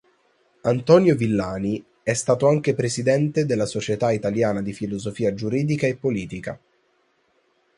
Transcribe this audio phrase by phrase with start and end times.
[0.63, 6.59] Antonio Villani è stato anche presidente della "Società Italiana di Filosofia giuridica e politica".